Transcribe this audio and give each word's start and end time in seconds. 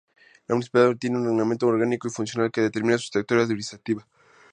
La 0.47 0.55
Municipalidad 0.55 0.97
tiene 0.97 1.19
un 1.19 1.27
reglamento 1.27 1.67
orgánico 1.67 2.07
y 2.07 2.11
funcional, 2.11 2.49
que 2.49 2.61
determina 2.61 2.97
su 2.97 3.03
estructura 3.03 3.43
administrativa. 3.43 4.03